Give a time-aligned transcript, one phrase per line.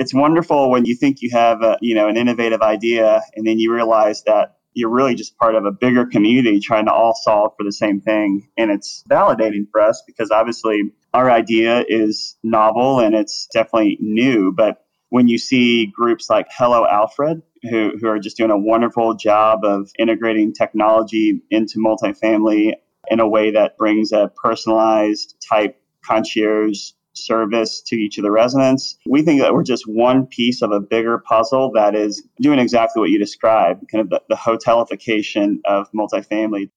[0.00, 3.58] it's wonderful when you think you have a, you know an innovative idea and then
[3.58, 7.52] you realize that you're really just part of a bigger community trying to all solve
[7.58, 8.48] for the same thing.
[8.56, 10.82] And it's validating for us because obviously
[11.12, 14.52] our idea is novel and it's definitely new.
[14.56, 19.14] But when you see groups like Hello Alfred, who, who are just doing a wonderful
[19.16, 22.74] job of integrating technology into multifamily
[23.10, 28.96] in a way that brings a personalized type concierge service to each of the residents.
[29.06, 33.00] We think that we're just one piece of a bigger puzzle that is doing exactly
[33.00, 36.70] what you described, kind of the, the hotelification of multifamily.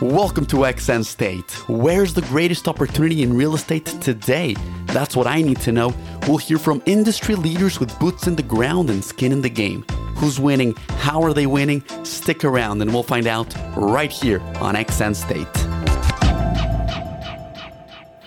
[0.00, 1.50] Welcome to XN State.
[1.68, 4.56] Where's the greatest opportunity in real estate today?
[4.86, 5.92] That's what I need to know.
[6.26, 9.84] We'll hear from industry leaders with boots in the ground and skin in the game.
[10.16, 10.74] Who's winning?
[10.88, 11.84] How are they winning?
[12.04, 15.59] Stick around and we'll find out right here on XN State.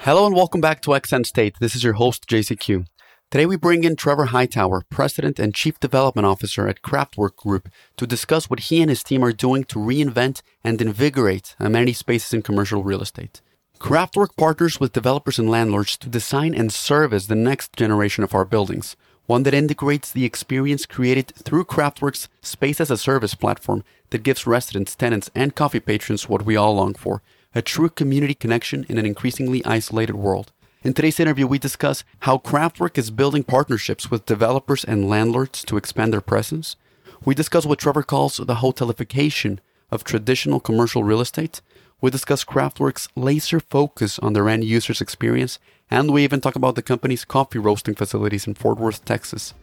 [0.06, 1.56] Hello and welcome back to XN State.
[1.62, 2.86] This is your host, JCQ.
[3.32, 8.06] Today we bring in Trevor Hightower, President and Chief Development Officer at Craftwork Group, to
[8.06, 12.42] discuss what he and his team are doing to reinvent and invigorate amenity spaces in
[12.42, 13.40] commercial real estate.
[13.80, 18.44] Craftwork partners with developers and landlords to design and service the next generation of our
[18.44, 24.24] buildings, one that integrates the experience created through Craftwork's Space as a Service platform that
[24.24, 27.22] gives residents, tenants, and coffee patrons what we all long for
[27.56, 30.52] a true community connection in an increasingly isolated world.
[30.84, 35.78] In today's interview, we discuss how Craftwork is building partnerships with developers and landlords to
[35.78, 36.76] expand their presence.
[37.24, 39.60] We discuss what Trevor calls the hotelification
[39.92, 41.62] of traditional commercial real estate.
[42.02, 45.58] We discuss Craftwork's laser focus on their end users' experience,
[45.90, 49.54] and we even talk about the company's coffee roasting facilities in Fort Worth, Texas.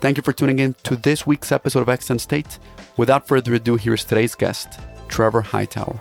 [0.00, 2.60] Thank you for tuning in to this week's episode of XN State.
[2.96, 6.00] Without further ado, here is today's guest, Trevor Hightower.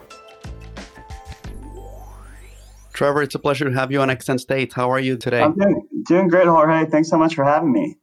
[2.98, 4.74] Trevor, it's a pleasure to have you on XN State.
[4.74, 5.44] How are you today?
[5.44, 6.90] I'm doing, doing great, Jorge.
[6.90, 8.00] Thanks so much for having me.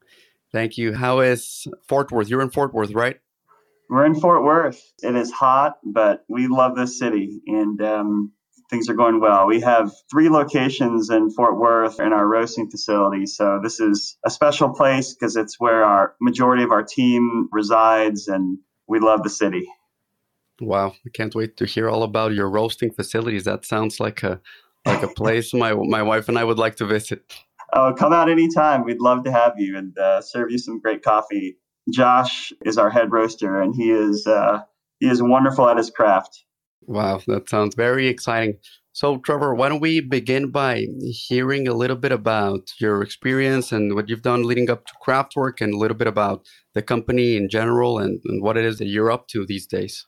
[0.53, 0.95] Thank you.
[0.95, 2.28] How is Fort Worth?
[2.28, 3.19] You're in Fort Worth, right?
[3.91, 4.81] We're in Fort Worth.
[5.03, 8.33] It is hot, but we love this city and um,
[8.71, 9.49] things are going well.
[9.49, 13.27] We have three locations in Fort Worth in our roasting facility.
[13.27, 18.28] So this is a special place because it's where our majority of our team resides
[18.28, 19.66] and we love the city.
[20.60, 23.43] Wow, I can't wait to hear all about your roasting facilities.
[23.43, 24.41] That sounds like a
[24.87, 27.22] like a place my my wife and I would like to visit.
[27.72, 28.84] Oh, come out anytime.
[28.84, 31.56] We'd love to have you and uh, serve you some great coffee.
[31.93, 34.61] Josh is our head roaster, and he is uh,
[35.00, 36.45] he is wonderful at his craft.
[36.83, 38.59] Wow, that sounds very exciting.
[38.93, 43.95] So, Trevor, why don't we begin by hearing a little bit about your experience and
[43.97, 47.49] what you've done leading up to Craftwork, and a little bit about the company in
[47.49, 50.06] general and, and what it is that you're up to these days.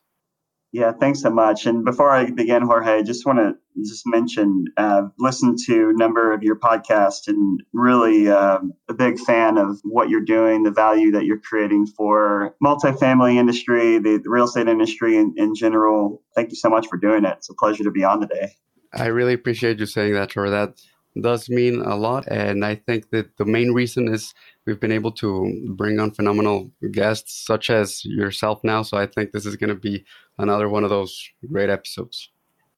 [0.72, 1.64] Yeah, thanks so much.
[1.64, 5.98] And before I begin, Jorge, I just want to just mention, uh, listen to a
[5.98, 10.70] number of your podcasts and really uh, a big fan of what you're doing, the
[10.70, 16.22] value that you're creating for multifamily industry, the, the real estate industry in, in general.
[16.34, 17.34] Thank you so much for doing it.
[17.38, 18.56] It's a pleasure to be on today.
[18.92, 20.50] I really appreciate you saying that, Trevor.
[20.50, 20.80] That
[21.18, 22.26] does mean a lot.
[22.28, 24.34] And I think that the main reason is
[24.66, 28.82] we've been able to bring on phenomenal guests such as yourself now.
[28.82, 30.04] So I think this is going to be
[30.38, 32.30] another one of those great episodes.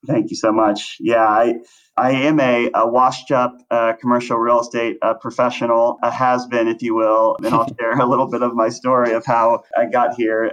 [0.06, 0.98] Thank you so much.
[1.00, 1.54] Yeah, I
[1.96, 6.68] I am a, a washed up uh, commercial real estate uh, professional, a has been,
[6.68, 9.86] if you will, and I'll share a little bit of my story of how I
[9.86, 10.52] got here.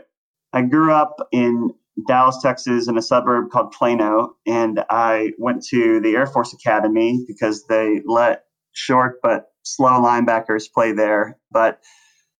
[0.51, 1.69] I grew up in
[2.07, 7.23] Dallas, Texas, in a suburb called Plano, and I went to the Air Force Academy
[7.27, 11.37] because they let short but slow linebackers play there.
[11.51, 11.79] But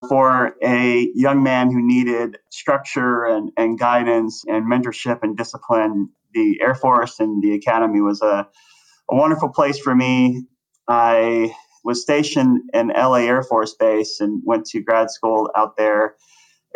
[0.07, 6.59] for a young man who needed structure and, and guidance and mentorship and discipline, the
[6.61, 8.47] Air Force and the Academy was a,
[9.09, 10.45] a wonderful place for me.
[10.87, 16.15] I was stationed in LA Air Force Base and went to grad school out there.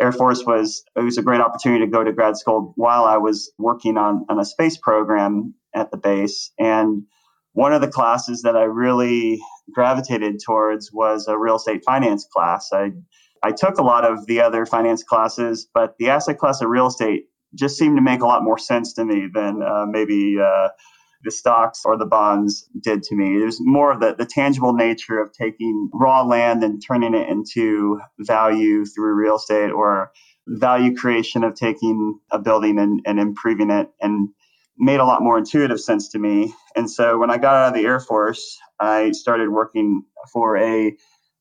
[0.00, 3.18] Air Force was it was a great opportunity to go to grad school while I
[3.18, 6.52] was working on, on a space program at the base.
[6.58, 7.04] And
[7.52, 9.40] one of the classes that I really
[9.72, 12.68] gravitated towards was a real estate finance class.
[12.72, 12.92] I
[13.42, 16.88] I took a lot of the other finance classes, but the asset class of real
[16.88, 17.24] estate
[17.54, 20.68] just seemed to make a lot more sense to me than uh, maybe uh,
[21.24, 23.40] the stocks or the bonds did to me.
[23.40, 27.28] It was more of the, the tangible nature of taking raw land and turning it
[27.28, 30.12] into value through real estate or
[30.46, 34.28] value creation of taking a building and, and improving it and
[34.80, 36.54] made a lot more intuitive sense to me.
[36.74, 40.96] And so when I got out of the Air Force, I started working for a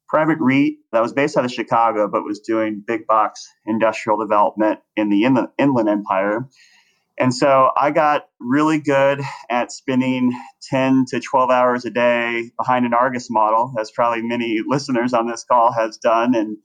[0.08, 4.80] private REIT that was based out of Chicago, but was doing big box industrial development
[4.96, 6.48] in the inland, empire.
[7.18, 10.32] And so I got really good at spending
[10.70, 15.28] 10 to 12 hours a day behind an Argus model, as probably many listeners on
[15.28, 16.36] this call has done.
[16.36, 16.58] And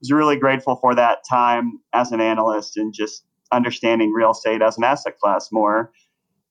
[0.00, 4.78] was really grateful for that time as an analyst and just understanding real estate as
[4.78, 5.92] an asset class more.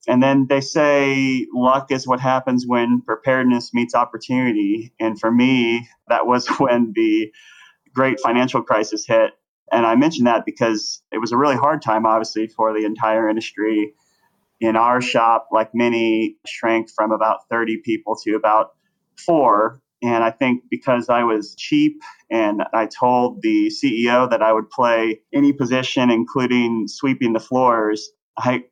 [0.08, 4.94] And then they say luck is what happens when preparedness meets opportunity.
[5.00, 7.32] And for me, that was when the
[7.94, 9.34] great financial crisis hit
[9.72, 13.30] and I mention that because it was a really hard time, obviously, for the entire
[13.30, 13.94] industry.
[14.62, 18.72] In our shop, like many, shrank from about 30 people to about
[19.18, 19.82] four.
[20.02, 24.70] And I think because I was cheap and I told the CEO that I would
[24.70, 28.64] play any position, including sweeping the floors, I,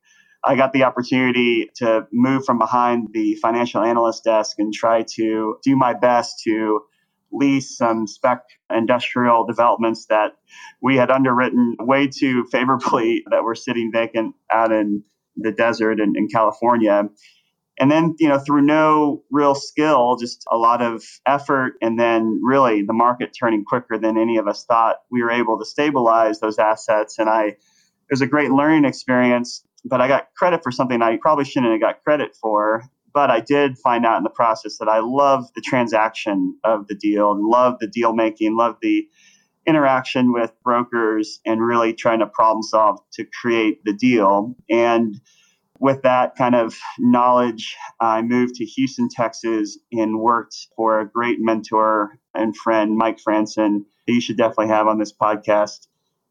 [0.47, 5.57] I got the opportunity to move from behind the financial analyst desk and try to
[5.61, 6.81] do my best to
[7.33, 10.37] lease some spec industrial developments that
[10.81, 15.03] we had underwritten way too favorably that were sitting vacant out in
[15.35, 17.09] the desert in, in California.
[17.77, 22.39] And then, you know, through no real skill, just a lot of effort, and then
[22.41, 26.39] really the market turning quicker than any of us thought, we were able to stabilize
[26.39, 27.19] those assets.
[27.19, 27.57] And I, it
[28.09, 31.81] was a great learning experience, but I got credit for something I probably shouldn't have
[31.81, 32.83] got credit for.
[33.13, 36.95] But I did find out in the process that I love the transaction of the
[36.95, 39.07] deal love the deal making, love the
[39.65, 44.55] interaction with brokers and really trying to problem solve to create the deal.
[44.69, 45.19] And
[45.79, 51.37] with that kind of knowledge, I moved to Houston, Texas, and worked for a great
[51.39, 55.87] mentor and friend, Mike Franson, that you should definitely have on this podcast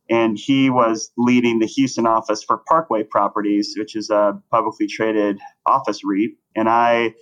[0.08, 5.38] and he was leading the Houston office for Parkway Properties, which is a publicly traded
[5.66, 6.32] office REIT.
[6.54, 7.14] And I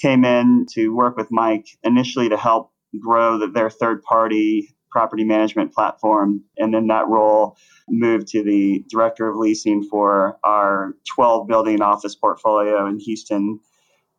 [0.00, 5.24] came in to work with Mike initially to help grow the, their third party property
[5.24, 6.42] management platform.
[6.58, 7.56] And then that role
[7.88, 13.58] moved to the director of leasing for our 12 building office portfolio in Houston.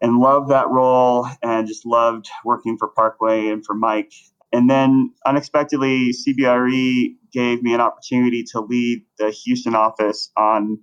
[0.02, 4.12] And loved that role and just loved working for Parkway and for Mike
[4.54, 10.78] and then unexpectedly, CBRE gave me an opportunity to lead the Houston office on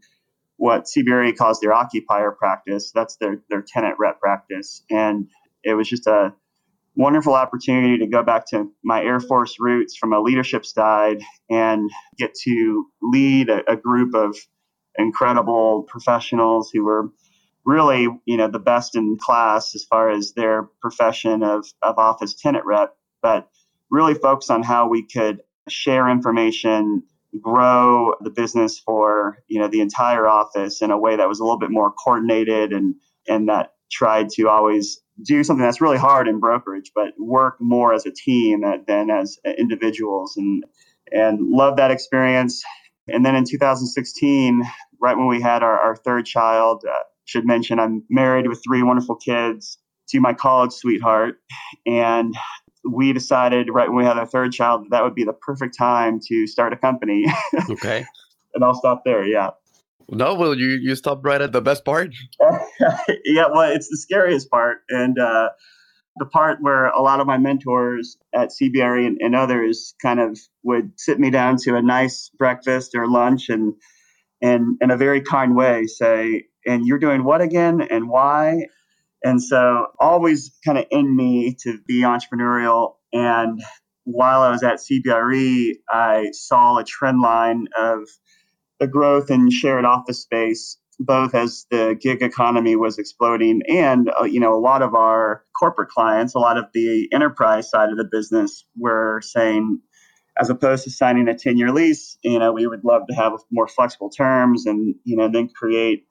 [0.57, 2.91] what CBRE calls their occupier practice.
[2.93, 4.83] That's their, their tenant rep practice.
[4.91, 5.29] And
[5.63, 6.35] it was just a
[6.97, 11.89] wonderful opportunity to go back to my Air Force roots from a leadership side and
[12.19, 14.37] get to lead a, a group of
[14.99, 17.11] incredible professionals who were
[17.65, 22.35] really, you know, the best in class as far as their profession of, of office
[22.35, 22.97] tenant rep.
[23.23, 23.49] But
[23.91, 27.03] really focus on how we could share information,
[27.41, 31.45] grow the business for you know the entire office in a way that was a
[31.45, 32.95] little bit more coordinated and
[33.29, 37.93] and that tried to always do something that's really hard in brokerage, but work more
[37.93, 40.65] as a team than as individuals and
[41.13, 42.63] and love that experience.
[43.09, 44.63] And then in 2016,
[45.01, 48.83] right when we had our, our third child, uh, should mention I'm married with three
[48.83, 49.79] wonderful kids
[50.11, 51.37] to my college sweetheart,
[51.87, 52.35] and
[52.85, 55.77] we decided right when we had our third child that, that would be the perfect
[55.77, 57.27] time to start a company.
[57.71, 58.05] Okay.
[58.55, 59.25] and I'll stop there.
[59.25, 59.51] Yeah.
[60.11, 62.11] No, well, you you stopped right at the best part.
[63.25, 65.51] yeah, well, it's the scariest part, and uh,
[66.17, 70.37] the part where a lot of my mentors at CBRE and, and others kind of
[70.65, 73.75] would sit me down to a nice breakfast or lunch, and
[74.43, 78.67] and in a very kind way say, "And you're doing what again, and why?"
[79.23, 82.95] And so, always kind of in me to be entrepreneurial.
[83.13, 83.61] And
[84.05, 88.09] while I was at CBRE, I saw a trend line of
[88.79, 94.25] the growth in shared office space, both as the gig economy was exploding and, uh,
[94.25, 97.99] you know, a lot of our corporate clients, a lot of the enterprise side of
[97.99, 99.81] the business were saying,
[100.41, 103.33] as opposed to signing a 10 year lease, you know, we would love to have
[103.51, 106.07] more flexible terms and, you know, then create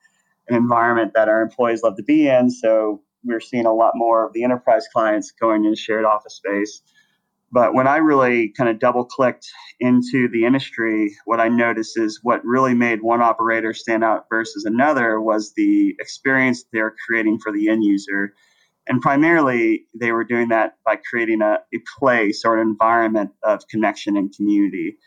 [0.50, 2.50] an environment that our employees love to be in.
[2.50, 6.82] So we're seeing a lot more of the enterprise clients going in shared office space.
[7.52, 9.46] But when I really kind of double clicked
[9.80, 14.64] into the industry, what I noticed is what really made one operator stand out versus
[14.64, 18.34] another was the experience they're creating for the end user.
[18.86, 23.66] And primarily, they were doing that by creating a, a place or an environment of
[23.68, 24.98] connection and community.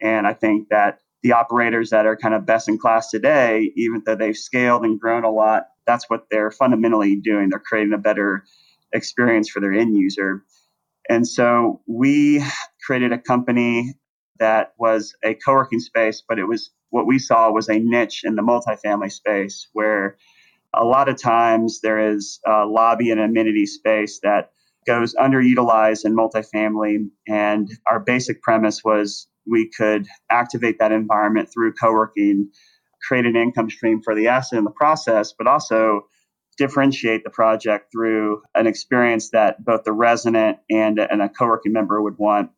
[0.00, 4.02] And I think that the operators that are kind of best in class today, even
[4.06, 7.50] though they've scaled and grown a lot, that's what they're fundamentally doing.
[7.50, 8.44] They're creating a better
[8.92, 10.44] experience for their end user.
[11.08, 12.42] And so we
[12.86, 13.94] created a company
[14.38, 18.22] that was a co working space, but it was what we saw was a niche
[18.24, 20.16] in the multifamily space where
[20.74, 24.50] a lot of times there is a lobby and amenity space that
[24.86, 27.08] goes underutilized in multifamily.
[27.28, 32.50] And our basic premise was we could activate that environment through co-working
[33.06, 36.02] create an income stream for the asset in the process, but also
[36.58, 42.02] differentiate the project through an experience that both the resident and, and a co-working member
[42.02, 42.50] would want.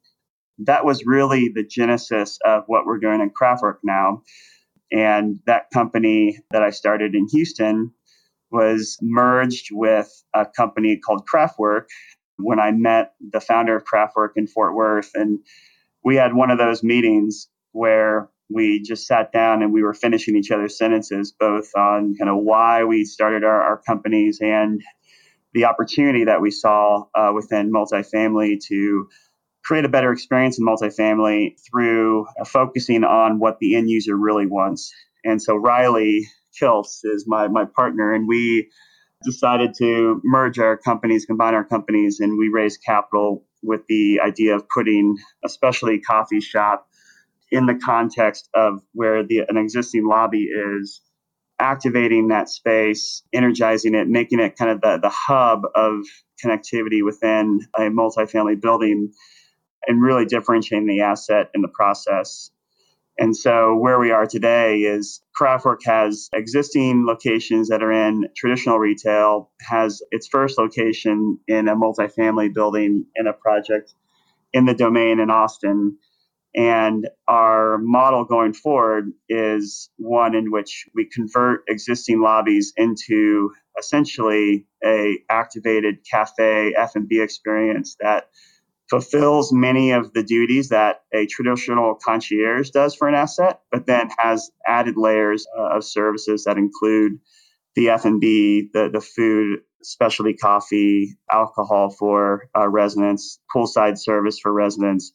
[0.58, 4.22] That was really the genesis of what we're doing in Craftwork now.
[4.90, 7.92] And that company that I started in Houston
[8.50, 11.84] was merged with a company called Craftwork
[12.37, 15.11] when I met the founder of Craftwork in Fort Worth.
[15.14, 15.38] And
[16.04, 20.37] we had one of those meetings where we just sat down and we were finishing
[20.37, 24.82] each other's sentences, both on kind of why we started our, our companies and
[25.54, 29.09] the opportunity that we saw uh, within multifamily to
[29.64, 34.47] create a better experience in multifamily through uh, focusing on what the end user really
[34.47, 34.92] wants.
[35.25, 36.26] And so Riley
[36.61, 38.68] Kilfs is my, my partner, and we
[39.25, 44.54] decided to merge our companies, combine our companies, and we raised capital with the idea
[44.54, 46.87] of putting especially coffee shop
[47.50, 51.00] in the context of where the an existing lobby is
[51.59, 56.04] activating that space, energizing it, making it kind of the, the hub of
[56.45, 59.12] connectivity within a multifamily building
[59.87, 62.50] and really differentiating the asset in the process.
[63.19, 68.78] And so where we are today is Craftwork has existing locations that are in traditional
[68.78, 73.92] retail, has its first location in a multifamily building in a project
[74.52, 75.99] in the domain in Austin.
[76.54, 84.66] And our model going forward is one in which we convert existing lobbies into essentially
[84.85, 88.28] a activated cafe F&B experience that
[88.92, 94.11] fulfills many of the duties that a traditional concierge does for an asset, but then
[94.18, 97.12] has added layers uh, of services that include
[97.75, 105.11] the F&B, the, the food, specialty coffee, alcohol for uh, residents, poolside service for residents,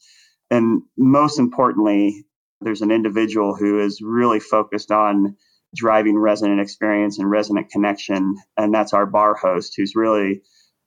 [0.50, 2.26] and most importantly,
[2.62, 5.36] there's an individual who is really focused on
[5.76, 8.38] driving resident experience and resident connection.
[8.58, 10.42] And that's our bar host, who's really,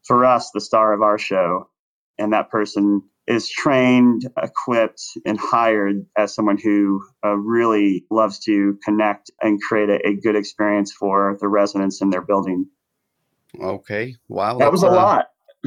[0.09, 1.69] for us, the star of our show.
[2.20, 8.78] And that person is trained, equipped, and hired as someone who uh, really loves to
[8.84, 12.66] connect and create a, a, good experience for the residents in their building.
[13.60, 14.16] Okay.
[14.28, 14.58] Wow.
[14.58, 15.26] That was a uh, lot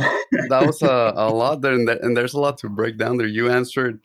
[0.50, 3.28] that was a, a lot there and, and there's a lot to break down there.
[3.28, 4.00] You answered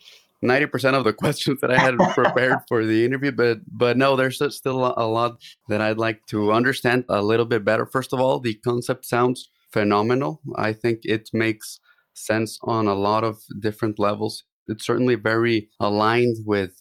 [0.44, 4.42] 90% of the questions that I had prepared for the interview, but but no, there's
[4.54, 7.86] still a lot that I'd like to understand a little bit better.
[7.86, 10.40] First of all, the concept sounds phenomenal.
[10.56, 11.80] I think it makes
[12.26, 14.44] sense on a lot of different levels.
[14.66, 16.80] It's certainly very aligned with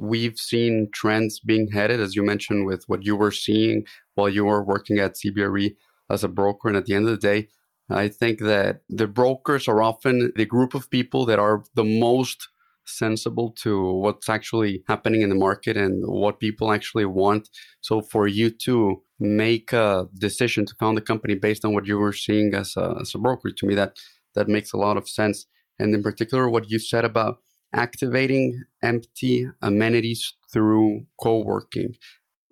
[0.00, 4.44] we've seen trends being headed, as you mentioned, with what you were seeing while you
[4.44, 5.76] were working at CBRE
[6.10, 6.68] as a broker.
[6.68, 7.48] And at the end of the day,
[7.90, 12.48] I think that the brokers are often the group of people that are the most
[12.84, 17.48] sensible to what's actually happening in the market and what people actually want.
[17.80, 21.98] So for you to make a decision to found a company based on what you
[21.98, 23.96] were seeing as a, as a broker, to me that
[24.36, 25.46] that makes a lot of sense.
[25.78, 27.38] And in particular, what you said about
[27.74, 31.96] activating empty amenities through co-working.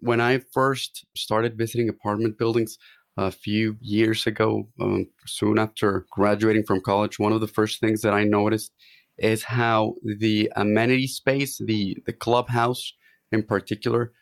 [0.01, 2.77] When I first started visiting apartment buildings,
[3.17, 8.03] a few years ago, um, soon after graduating from college, one of the first things
[8.03, 8.73] that I noticed
[9.19, 12.93] is how the amenity space, the the clubhouse
[13.31, 14.13] in particular,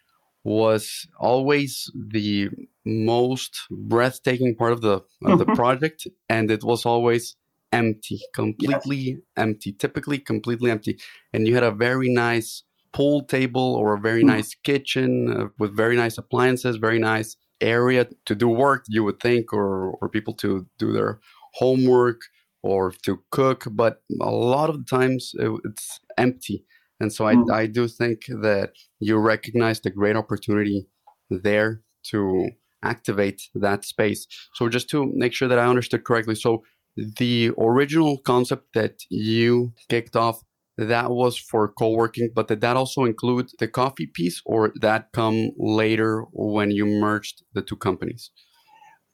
[0.45, 2.51] was always the
[2.85, 7.37] most breathtaking part of the of the project, and it was always
[7.73, 9.19] empty, completely yes.
[9.37, 10.99] empty, typically completely empty,
[11.33, 12.63] and you had a very nice
[12.93, 14.29] pool table or a very hmm.
[14.29, 19.21] nice kitchen uh, with very nice appliances, very nice area to do work you would
[19.21, 21.21] think or or people to do their
[21.55, 22.21] homework
[22.63, 26.65] or to cook but a lot of the times it, it's empty
[27.01, 27.51] and so mm.
[27.51, 30.89] I, I do think that you recognize the great opportunity
[31.31, 32.51] there to
[32.83, 36.65] activate that space so just to make sure that i understood correctly so
[36.97, 40.43] the original concept that you kicked off
[40.79, 45.51] that was for co-working but did that also include the coffee piece or that come
[45.59, 48.31] later when you merged the two companies?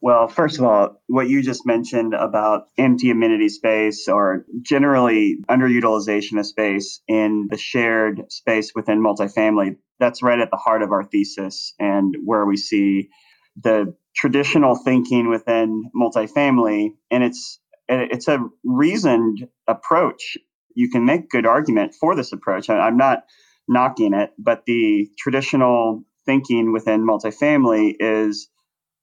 [0.00, 6.38] Well first of all what you just mentioned about empty amenity space or generally underutilization
[6.38, 11.04] of space in the shared space within multifamily that's right at the heart of our
[11.04, 13.10] thesis and where we see
[13.60, 16.90] the traditional thinking within multifamily.
[17.10, 20.36] And it's it's a reasoned approach
[20.78, 22.70] you can make good argument for this approach.
[22.70, 23.24] I'm not
[23.66, 28.48] knocking it, but the traditional thinking within multifamily is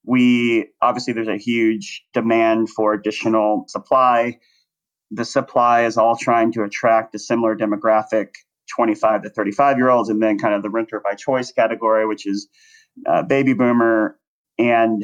[0.05, 4.39] we obviously there's a huge demand for additional supply.
[5.11, 8.29] The supply is all trying to attract a similar demographic
[8.73, 12.25] 25 to 35 year olds, and then kind of the renter by choice category, which
[12.25, 12.47] is
[13.05, 14.17] uh, baby boomer.
[14.57, 15.03] And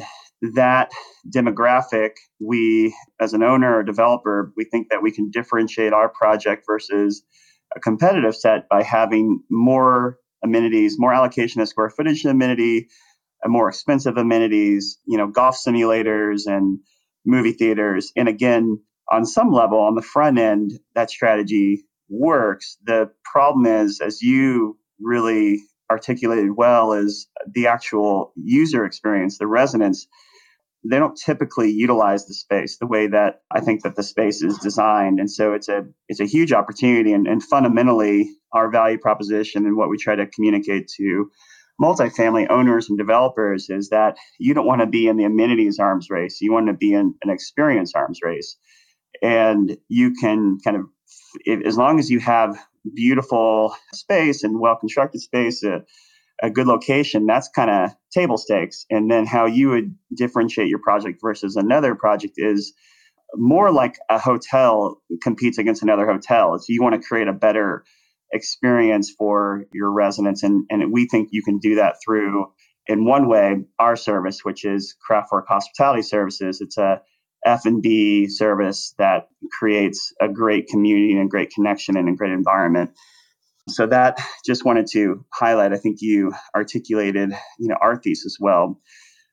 [0.54, 0.90] that
[1.34, 6.64] demographic, we, as an owner or developer, we think that we can differentiate our project
[6.66, 7.22] versus
[7.76, 12.88] a competitive set by having more amenities, more allocation of square footage amenity,
[13.46, 16.78] more expensive amenities, you know, golf simulators and
[17.24, 18.12] movie theaters.
[18.16, 18.78] And again,
[19.10, 22.76] on some level, on the front end, that strategy works.
[22.84, 30.06] The problem is, as you really articulated well, is the actual user experience, the residents.
[30.84, 34.58] They don't typically utilize the space the way that I think that the space is
[34.58, 37.12] designed, and so it's a it's a huge opportunity.
[37.12, 41.30] And, and fundamentally, our value proposition and what we try to communicate to
[41.80, 46.08] multifamily owners and developers is that you don't want to be in the amenities arms
[46.10, 46.40] race.
[46.40, 48.56] You want to be in an experience arms race.
[49.22, 50.82] And you can kind of,
[51.44, 52.58] if, as long as you have
[52.94, 55.82] beautiful space and well constructed space, a,
[56.42, 58.84] a good location, that's kind of table stakes.
[58.90, 62.72] And then how you would differentiate your project versus another project is
[63.34, 66.58] more like a hotel competes against another hotel.
[66.58, 67.84] So you want to create a better
[68.32, 70.42] experience for your residents.
[70.42, 72.46] And, and we think you can do that through,
[72.86, 76.60] in one way, our service, which is Craftwork Hospitality Services.
[76.60, 77.02] It's a
[77.44, 82.90] F&B service that creates a great community and great connection and a great environment.
[83.68, 85.72] So that just wanted to highlight.
[85.72, 88.80] I think you articulated, you know, our thesis well.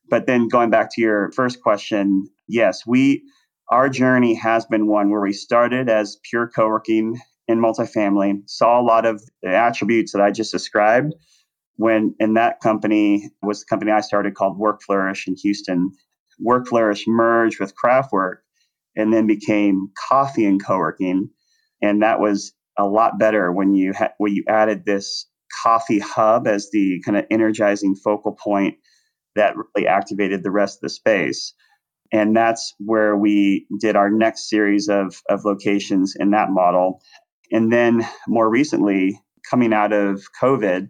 [0.09, 3.23] But then going back to your first question, yes, we
[3.71, 8.83] our journey has been one where we started as pure co-working in multifamily, saw a
[8.83, 11.13] lot of the attributes that I just described
[11.75, 15.91] when in that company was the company I started called Work Flourish in Houston.
[16.39, 18.37] Work Flourish merged with Craftwork
[18.95, 21.29] and then became Coffee and Co-working,
[21.81, 25.27] and that was a lot better when you ha- when you added this
[25.63, 28.77] coffee hub as the kind of energizing focal point
[29.35, 31.53] that really activated the rest of the space.
[32.11, 37.01] And that's where we did our next series of, of locations in that model.
[37.51, 39.19] And then more recently,
[39.49, 40.89] coming out of COVID,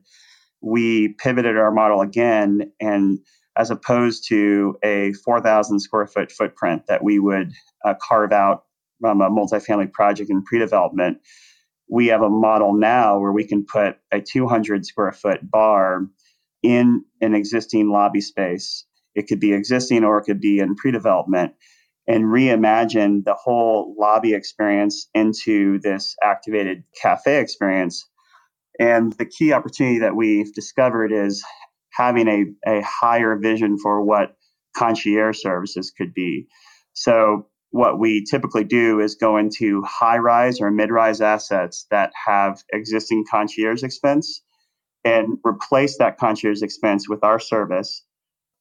[0.62, 2.72] we pivoted our model again.
[2.80, 3.20] And
[3.58, 7.52] as opposed to a 4,000 square foot footprint that we would
[7.84, 8.64] uh, carve out
[9.02, 11.18] from a multifamily project in pre development,
[11.90, 16.06] we have a model now where we can put a 200 square foot bar
[16.62, 18.86] in an existing lobby space.
[19.16, 21.54] It could be existing or it could be in pre development
[22.08, 28.08] and reimagine the whole lobby experience into this activated cafe experience.
[28.80, 31.44] And the key opportunity that we've discovered is
[31.92, 34.38] having a, a higher vision for what
[34.76, 36.48] concierge services could be.
[36.94, 42.12] So, what we typically do is go into high rise or mid rise assets that
[42.26, 44.42] have existing concierge expense
[45.06, 48.04] and replace that concierge expense with our service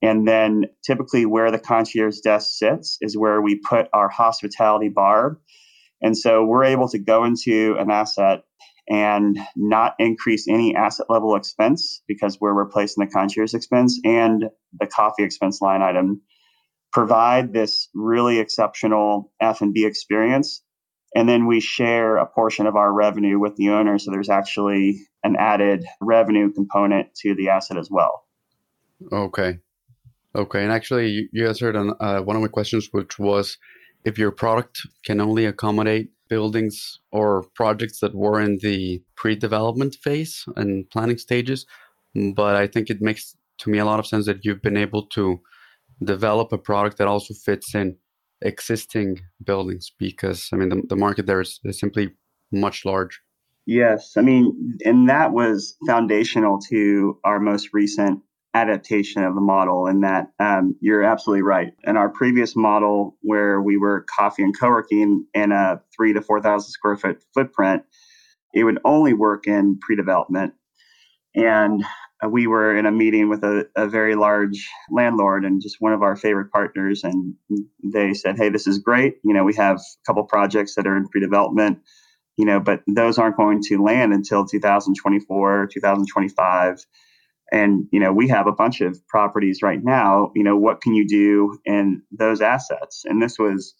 [0.03, 5.39] and then typically where the concierge desk sits is where we put our hospitality bar.
[6.01, 8.45] And so we're able to go into an asset
[8.89, 14.45] and not increase any asset level expense because we're replacing the concierge expense and
[14.79, 16.23] the coffee expense line item
[16.93, 20.63] provide this really exceptional f&b experience.
[21.15, 23.99] And then we share a portion of our revenue with the owner.
[23.99, 28.25] So there's actually an added revenue component to the asset as well.
[29.13, 29.59] Okay.
[30.35, 33.57] Okay, and actually, you, answered on uh, one of my questions, which was
[34.05, 40.45] if your product can only accommodate buildings or projects that were in the pre-development phase
[40.57, 41.67] and planning stages,
[42.37, 45.07] but I think it makes to me a lot of sense that you've been able
[45.07, 45.41] to
[46.03, 47.97] develop a product that also fits in
[48.41, 52.15] existing buildings because I mean the, the market there is, is simply
[52.53, 53.19] much larger.
[53.67, 58.23] Yes, I mean, and that was foundational to our most recent
[58.55, 61.75] adaptation of the model in that um, you're absolutely right.
[61.85, 66.71] In our previous model, where we were coffee and co-working in a three to 4,000
[66.71, 67.83] square foot footprint,
[68.55, 70.55] it would only work in pre-development.
[71.35, 71.85] And
[72.27, 76.03] we were in a meeting with a, a very large landlord and just one of
[76.03, 77.05] our favorite partners.
[77.05, 77.35] And
[77.83, 79.19] they said, Hey, this is great.
[79.23, 81.79] You know, we have a couple projects that are in pre-development,
[82.37, 86.85] you know, but those aren't going to land until 2024, 2025
[87.51, 90.95] and you know we have a bunch of properties right now you know what can
[90.95, 93.75] you do in those assets and this was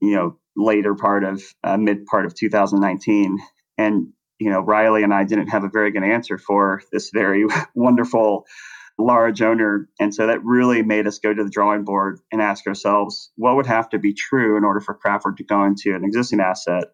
[0.00, 3.38] you know later part of uh, mid part of 2019
[3.78, 4.08] and
[4.42, 8.46] you know riley and i didn't have a very good answer for this very wonderful
[8.98, 12.66] large owner and so that really made us go to the drawing board and ask
[12.66, 16.04] ourselves what would have to be true in order for craftwork to go into an
[16.04, 16.84] existing asset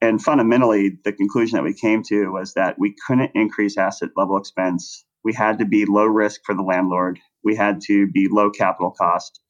[0.00, 4.38] And fundamentally, the conclusion that we came to was that we couldn't increase asset level
[4.38, 5.04] expense.
[5.24, 7.18] We had to be low risk for the landlord.
[7.44, 9.40] We had to be low capital cost.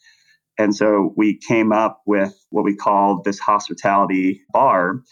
[0.58, 5.02] And so we came up with what we called this hospitality bar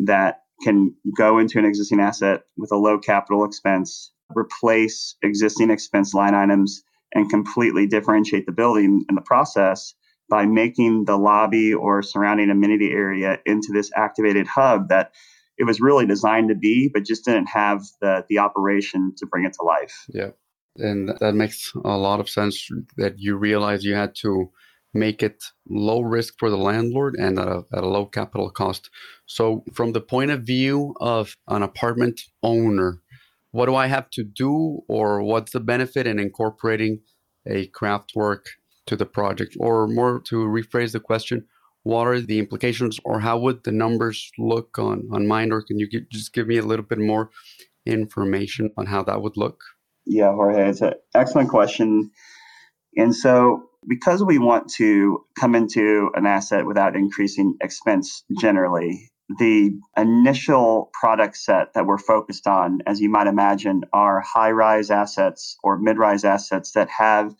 [0.00, 6.14] that can go into an existing asset with a low capital expense, replace existing expense
[6.14, 6.82] line items,
[7.14, 9.94] and completely differentiate the building in the process
[10.28, 15.12] by making the lobby or surrounding amenity area into this activated hub that
[15.58, 19.44] it was really designed to be, but just didn't have the the operation to bring
[19.44, 20.04] it to life.
[20.08, 20.30] Yeah,
[20.76, 22.68] and that makes a lot of sense.
[22.96, 24.50] That you realize you had to
[24.96, 28.90] make it low risk for the landlord and at a, at a low capital cost.
[29.26, 33.02] So, from the point of view of an apartment owner,
[33.50, 37.00] what do I have to do, or what's the benefit in incorporating
[37.46, 38.46] a Craftwork
[38.86, 39.56] to the project?
[39.58, 41.46] Or more to rephrase the question,
[41.82, 45.52] what are the implications, or how would the numbers look on on mine?
[45.52, 47.30] Or can you get, just give me a little bit more
[47.86, 49.60] information on how that would look?
[50.04, 52.10] Yeah, Jorge, it's an excellent question.
[52.96, 59.72] And so because we want to come into an asset without increasing expense generally, the
[59.96, 65.56] initial product set that we're focused on, as you might imagine, are high rise assets
[65.62, 67.34] or mid rise assets that have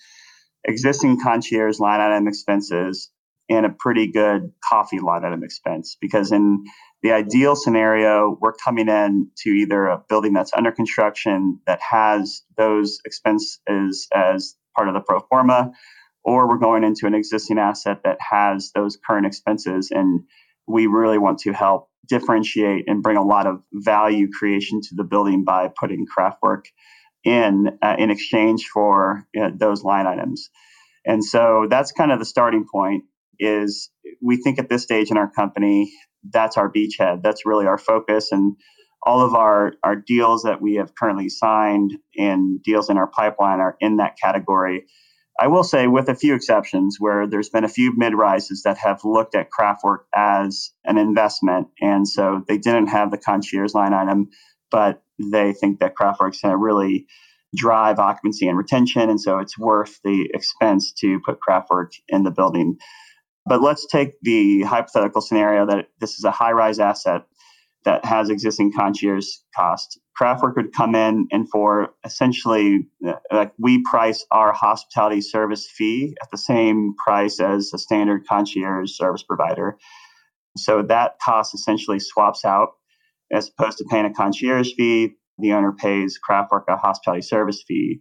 [0.64, 3.10] existing concierge line item expenses
[3.48, 5.96] and a pretty good coffee line item expense.
[6.00, 6.64] Because in
[7.02, 12.42] the ideal scenario, we're coming in to either a building that's under construction that has
[12.56, 15.70] those expenses as part of the pro forma,
[16.26, 19.92] or we're going into an existing asset that has those current expenses.
[19.92, 20.24] And
[20.66, 25.04] we really want to help differentiate and bring a lot of value creation to the
[25.04, 26.64] building by putting Craftwork
[27.24, 30.50] in uh, in exchange for you know, those line items.
[31.04, 33.04] And so that's kind of the starting point
[33.38, 35.92] is we think at this stage in our company
[36.32, 38.56] that's our beachhead that's really our focus and
[39.02, 43.60] all of our, our deals that we have currently signed and deals in our pipeline
[43.60, 44.86] are in that category
[45.38, 48.78] I will say, with a few exceptions, where there's been a few mid rises that
[48.78, 51.68] have looked at craftwork as an investment.
[51.80, 54.30] And so they didn't have the concierge line item,
[54.70, 57.06] but they think that Craftwork's going to really
[57.54, 59.08] drive occupancy and retention.
[59.08, 62.76] And so it's worth the expense to put craftwork in the building.
[63.46, 67.22] But let's take the hypothetical scenario that this is a high rise asset
[67.86, 69.98] that has existing concierge cost.
[70.20, 72.88] Craftwork would come in and for essentially,
[73.32, 78.90] like we price our hospitality service fee at the same price as a standard concierge
[78.90, 79.78] service provider.
[80.58, 82.70] So that cost essentially swaps out
[83.32, 85.14] as opposed to paying a concierge fee.
[85.38, 88.00] The owner pays Craftwork a hospitality service fee.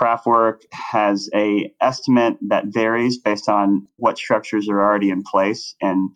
[0.00, 6.10] Craftwork has a estimate that varies based on what structures are already in place and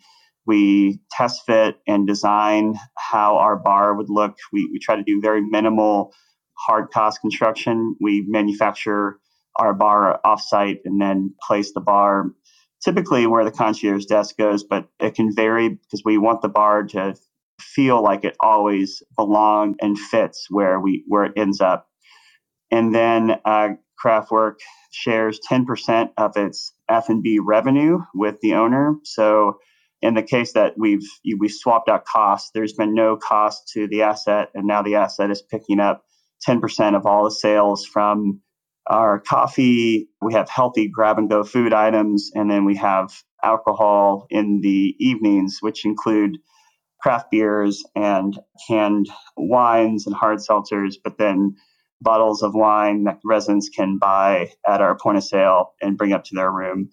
[0.47, 4.37] we test fit and design how our bar would look.
[4.53, 6.13] We, we try to do very minimal
[6.57, 7.95] hard cost construction.
[7.99, 9.19] We manufacture
[9.57, 12.31] our bar offsite and then place the bar
[12.83, 16.83] typically where the concierge desk goes, but it can vary because we want the bar
[16.83, 17.15] to
[17.59, 21.87] feel like it always belongs and fits where we where it ends up.
[22.71, 23.69] And then uh,
[24.03, 24.55] Craftwork
[24.91, 28.95] shares 10% of its F&B revenue with the owner.
[29.03, 29.57] So
[30.01, 31.07] in the case that we've
[31.39, 35.31] we swapped out costs, there's been no cost to the asset, and now the asset
[35.31, 36.03] is picking up
[36.47, 38.41] 10% of all the sales from
[38.87, 40.07] our coffee.
[40.21, 43.11] We have healthy grab and go food items, and then we have
[43.43, 46.37] alcohol in the evenings, which include
[47.01, 51.55] craft beers and canned wines and hard seltzers, but then
[52.01, 56.23] bottles of wine that residents can buy at our point of sale and bring up
[56.23, 56.89] to their room.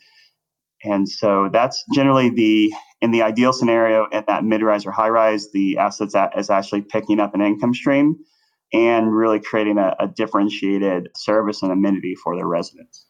[0.85, 5.77] And so that's generally the in the ideal scenario at that mid-rise or high-rise, the
[5.79, 8.17] assets is actually picking up an income stream
[8.73, 13.07] and really creating a, a differentiated service and amenity for their residents.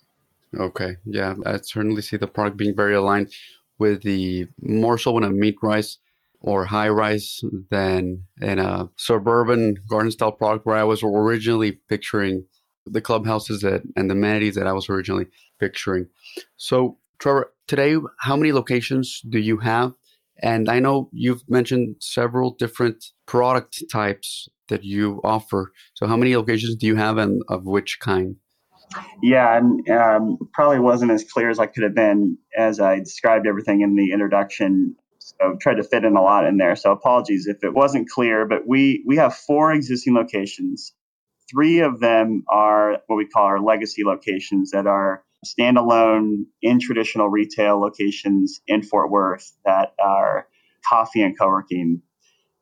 [0.59, 3.33] Okay, yeah, I certainly see the product being very aligned
[3.79, 5.99] with the more so in a mid-rise
[6.41, 12.45] or high-rise than in a suburban garden-style product where I was originally picturing
[12.87, 15.27] the clubhouses that and the amenities that I was originally
[15.59, 16.07] picturing.
[16.57, 19.92] So, Trevor, today, how many locations do you have?
[20.42, 25.72] And I know you've mentioned several different product types that you offer.
[25.94, 28.37] So, how many locations do you have and of which kind?
[29.22, 33.46] Yeah, and um, probably wasn't as clear as I could have been as I described
[33.46, 34.96] everything in the introduction.
[35.18, 36.77] So, tried to fit in a lot in there.
[36.77, 38.46] So, apologies if it wasn't clear.
[38.46, 40.92] But we we have four existing locations.
[41.50, 47.28] Three of them are what we call our legacy locations that are standalone in traditional
[47.28, 50.48] retail locations in Fort Worth that are
[50.88, 52.02] coffee and co-working.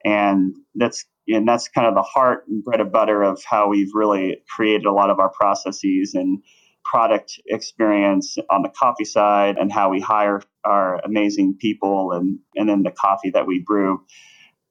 [0.04, 3.94] And that's and that's kind of the heart and bread and butter of how we've
[3.94, 6.42] really created a lot of our processes and
[6.84, 12.68] product experience on the coffee side and how we hire our amazing people and, and
[12.68, 14.04] then the coffee that we brew.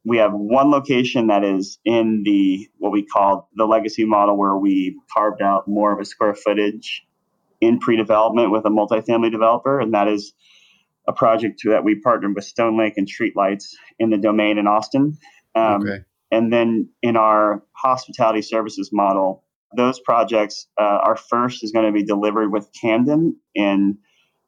[0.03, 4.57] We have one location that is in the what we call the legacy model where
[4.57, 7.05] we carved out more of a square footage
[7.61, 10.33] in pre-development with a multifamily developer, and that is
[11.07, 13.69] a project that we partnered with Stone Lake and Streetlights
[13.99, 15.17] in the domain in Austin.
[15.55, 15.99] Um, okay.
[16.31, 19.43] And then in our hospitality services model,
[19.75, 23.97] those projects, uh, our first is going to be delivered with Camden in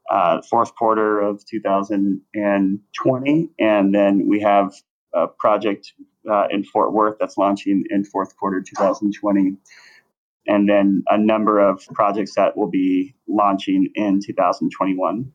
[0.10, 4.74] uh, fourth quarter of 2020, and then we have
[5.14, 5.94] a project
[6.30, 9.54] uh, in Fort Worth that's launching in fourth quarter 2020,
[10.48, 15.32] and then a number of projects that will be launching in 2021.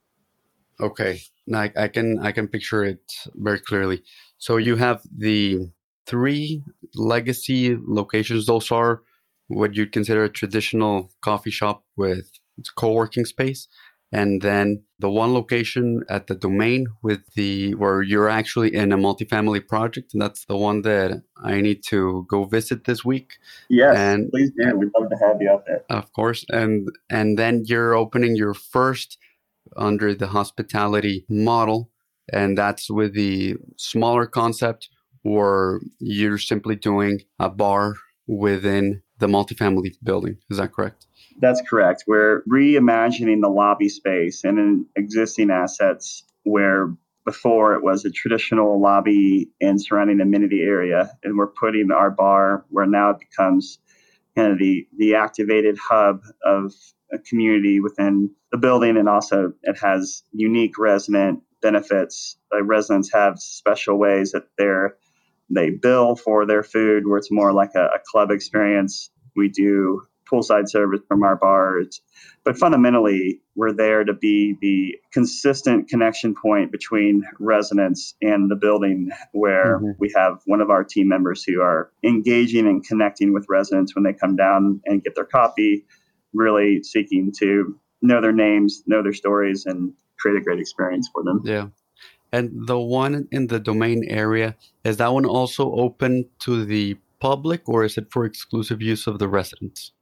[0.80, 3.00] Okay, now I, I can I can picture it
[3.34, 4.02] very clearly.
[4.38, 5.70] So you have the
[6.06, 6.62] three
[6.94, 8.46] legacy locations.
[8.46, 9.02] Those are
[9.48, 12.30] what you'd consider a traditional coffee shop with
[12.76, 13.68] co-working space
[14.12, 18.96] and then the one location at the domain with the where you're actually in a
[18.96, 23.38] multifamily project and that's the one that i need to go visit this week.
[23.68, 25.82] Yes and please do we'd love to have you out there.
[25.90, 26.44] Of course.
[26.48, 29.18] And and then you're opening your first
[29.76, 31.90] under the hospitality model
[32.32, 34.88] and that's with the smaller concept
[35.24, 37.94] or you're simply doing a bar
[38.26, 40.38] within the multifamily building.
[40.50, 41.06] Is that correct?
[41.40, 42.04] That's correct.
[42.06, 46.92] We're reimagining the lobby space and in existing assets where
[47.24, 52.64] before it was a traditional lobby and surrounding amenity area, and we're putting our bar
[52.70, 53.78] where now it becomes
[54.34, 56.72] kind of the the activated hub of
[57.12, 62.36] a community within the building, and also it has unique resident benefits.
[62.50, 64.96] The residents have special ways that they're
[65.50, 69.10] they bill for their food, where it's more like a, a club experience.
[69.36, 72.02] We do poolside service from our bars,
[72.44, 79.10] but fundamentally, we're there to be the consistent connection point between residents and the building,
[79.32, 79.90] where mm-hmm.
[79.98, 84.04] we have one of our team members who are engaging and connecting with residents when
[84.04, 85.84] they come down and get their coffee,
[86.32, 91.22] really seeking to know their names, know their stories, and create a great experience for
[91.24, 91.42] them.
[91.44, 91.68] Yeah.
[92.32, 97.68] And the one in the domain area, is that one also open to the public
[97.68, 99.92] or is it for exclusive use of the residents?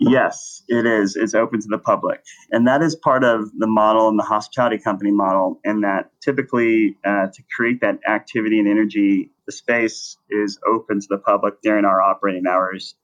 [0.00, 1.16] Yes, it is.
[1.16, 2.22] It's open to the public.
[2.52, 6.96] And that is part of the model and the hospitality company model, in that typically
[7.04, 11.84] uh, to create that activity and energy, the space is open to the public during
[11.84, 12.94] our operating hours.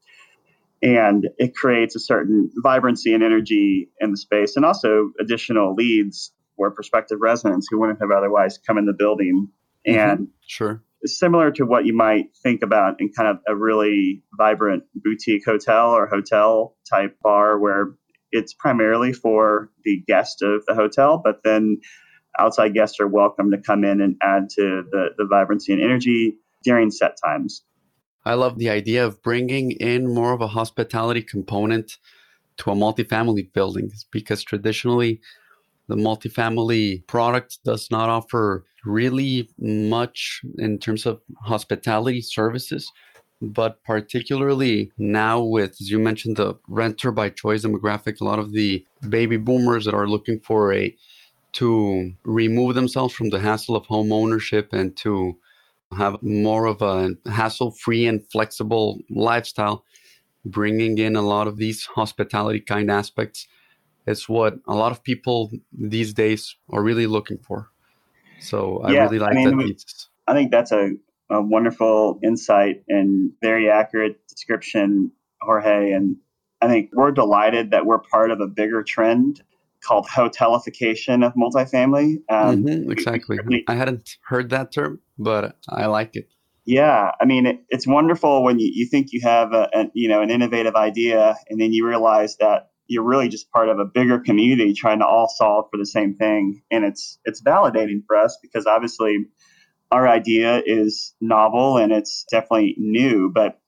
[0.82, 6.30] And it creates a certain vibrancy and energy in the space and also additional leads
[6.56, 9.48] or prospective residents who wouldn't have otherwise come in the building.
[9.86, 9.98] Mm-hmm.
[9.98, 10.30] And mm-hmm.
[10.46, 10.82] sure.
[11.04, 15.90] Similar to what you might think about in kind of a really vibrant boutique hotel
[15.90, 17.94] or hotel type bar where
[18.32, 21.80] it's primarily for the guest of the hotel, but then
[22.38, 26.36] outside guests are welcome to come in and add to the, the vibrancy and energy
[26.64, 27.62] during set times.
[28.24, 31.98] I love the idea of bringing in more of a hospitality component
[32.56, 35.20] to a multifamily building because traditionally
[35.88, 42.90] the multifamily product does not offer really much in terms of hospitality services
[43.40, 48.52] but particularly now with as you mentioned the renter by choice demographic a lot of
[48.52, 50.94] the baby boomers that are looking for a
[51.52, 55.36] to remove themselves from the hassle of home ownership and to
[55.96, 59.84] have more of a hassle free and flexible lifestyle
[60.44, 63.46] bringing in a lot of these hospitality kind aspects
[64.06, 67.70] it's what a lot of people these days are really looking for.
[68.40, 70.08] So I really like I mean, that thesis.
[70.26, 70.90] I think that's a,
[71.30, 75.92] a wonderful insight and very accurate description, Jorge.
[75.92, 76.16] And
[76.60, 79.42] I think we're delighted that we're part of a bigger trend
[79.82, 82.16] called hotelification of multifamily.
[82.30, 83.38] Um, mm-hmm, exactly.
[83.44, 86.28] Really, I hadn't heard that term, but I like it.
[86.66, 90.08] Yeah, I mean, it, it's wonderful when you, you think you have a, a, you
[90.08, 93.84] know an innovative idea, and then you realize that you're really just part of a
[93.84, 96.62] bigger community trying to all solve for the same thing.
[96.70, 99.26] And it's it's validating for us because obviously
[99.90, 103.60] our idea is novel and it's definitely new but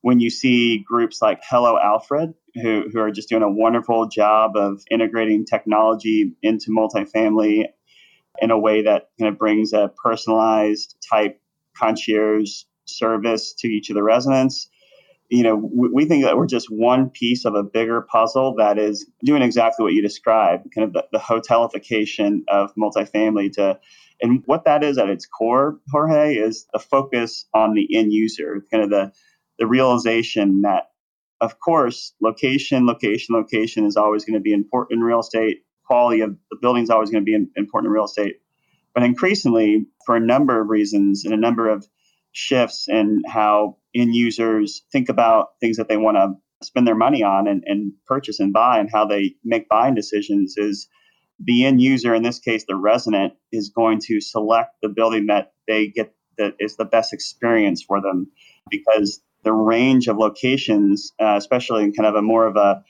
[0.00, 4.56] when you see groups like hello alfred who, who are just doing a wonderful job
[4.56, 7.66] of integrating technology into multifamily
[8.40, 11.40] in a way that kind of brings a personalized type
[11.76, 14.68] concierge service to each of the residents
[15.28, 18.78] you know, we, we think that we're just one piece of a bigger puzzle that
[18.78, 23.78] is doing exactly what you described, kind of the, the hotelification of multifamily to
[24.20, 28.64] and what that is at its core, Jorge, is the focus on the end user,
[28.70, 29.12] kind of the
[29.58, 30.88] the realization that
[31.40, 35.58] of course, location, location, location is always going to be important in real estate.
[35.86, 38.40] Quality of the building is always going to be important in real estate.
[38.94, 41.86] But increasingly, for a number of reasons and a number of
[42.32, 47.22] shifts in how end users think about things that they want to spend their money
[47.22, 50.88] on and, and purchase and buy and how they make buying decisions is
[51.40, 55.52] the end user, in this case, the resident, is going to select the building that
[55.66, 58.30] they get that is the best experience for them.
[58.70, 62.82] Because the range of locations, uh, especially in kind of a more of a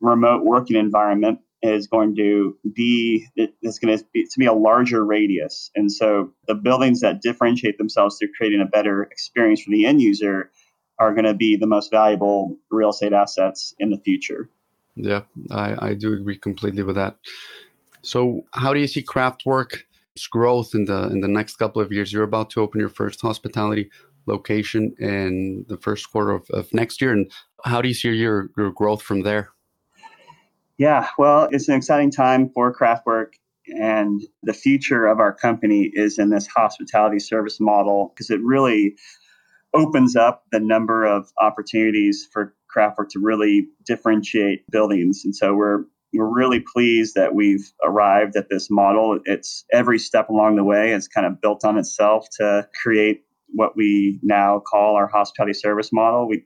[0.00, 5.04] remote working environment, is going to be it's going to be, to be a larger
[5.04, 5.70] radius.
[5.74, 10.02] And so the buildings that differentiate themselves through creating a better experience for the end
[10.02, 10.50] user
[10.98, 14.48] are going to be the most valuable real estate assets in the future.
[14.94, 17.16] Yeah, I, I do agree completely with that.
[18.02, 22.12] So, how do you see Craftwork's growth in the in the next couple of years?
[22.12, 23.90] You're about to open your first hospitality
[24.26, 27.12] location in the first quarter of, of next year.
[27.12, 27.30] And
[27.64, 29.50] how do you see your, your growth from there?
[30.78, 33.34] Yeah, well, it's an exciting time for Craftwork.
[33.68, 38.96] And the future of our company is in this hospitality service model because it really
[39.72, 45.22] opens up the number of opportunities for Craftwork to really differentiate buildings.
[45.24, 49.18] And so we're we're really pleased that we've arrived at this model.
[49.24, 53.76] It's every step along the way has kind of built on itself to create what
[53.76, 56.28] we now call our hospitality service model.
[56.28, 56.44] We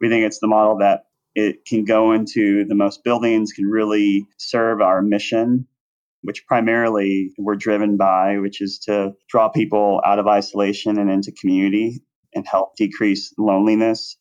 [0.00, 1.05] we think it's the model that
[1.36, 5.68] it can go into the most buildings, can really serve our mission,
[6.22, 11.30] which primarily we're driven by, which is to draw people out of isolation and into
[11.32, 12.00] community
[12.34, 14.16] and help decrease loneliness.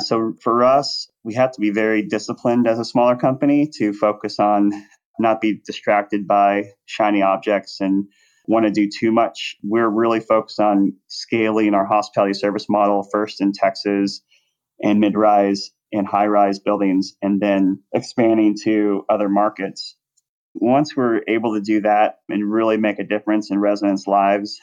[0.00, 4.40] So for us, we have to be very disciplined as a smaller company to focus
[4.40, 4.72] on
[5.20, 8.06] not be distracted by shiny objects and
[8.48, 9.56] want to do too much.
[9.62, 14.20] We're really focused on scaling our hospitality service model first in Texas
[14.82, 19.96] and mid rise and high rise buildings, and then expanding to other markets.
[20.54, 24.58] Once we're able to do that and really make a difference in residents' lives,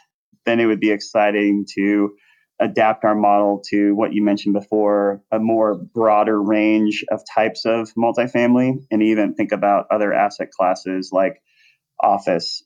[0.46, 2.14] then it would be exciting to
[2.60, 7.92] adapt our model to what you mentioned before a more broader range of types of
[7.96, 11.42] multifamily and even think about other asset classes like
[12.02, 12.64] office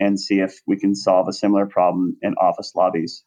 [0.00, 3.24] and see if we can solve a similar problem in office lobbies.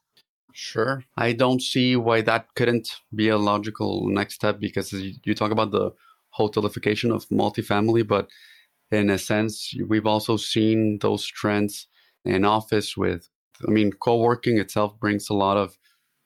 [0.54, 1.04] Sure.
[1.16, 5.72] I don't see why that couldn't be a logical next step because you talk about
[5.72, 5.92] the
[6.38, 8.30] hotelification of multifamily, but
[8.92, 11.88] in a sense, we've also seen those trends
[12.26, 13.30] in office with,
[13.68, 15.78] I mean, co-working itself brings a lot of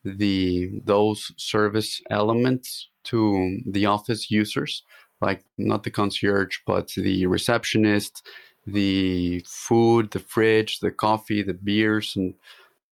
[0.03, 4.83] the those service elements to the office users,
[5.21, 8.25] like not the concierge, but the receptionist,
[8.65, 12.33] the food, the fridge, the coffee, the beers, and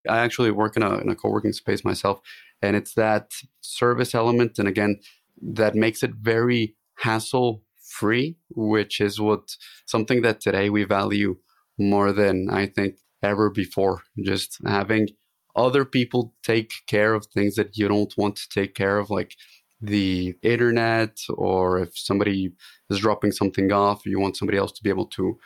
[0.10, 2.22] I actually work in a in a co-working space myself,
[2.62, 5.00] and it's that service element, and again,
[5.42, 11.38] that makes it very hassle free, which is what something that today we value
[11.78, 14.04] more than I think ever before.
[14.24, 15.10] Just having
[15.56, 19.36] other people take care of things that you don't want to take care of, like
[19.82, 22.52] the internet, or if somebody
[22.90, 25.38] is dropping something off, you want somebody else to be able to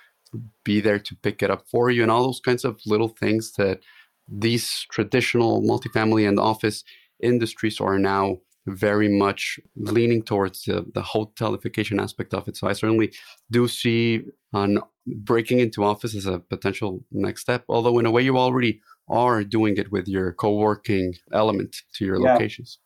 [0.64, 3.54] be there to pick it up for you and all those kinds of little things
[3.54, 3.80] that
[4.28, 6.84] these traditional multifamily and office
[7.22, 12.58] industries are now very much leaning towards the, the hotelification aspect of it.
[12.58, 13.14] So I certainly
[13.52, 17.64] do see uh, on breaking into office as a potential next step.
[17.70, 22.20] Although in a way you already are doing it with your co-working element to your
[22.20, 22.34] yeah.
[22.34, 22.80] locations.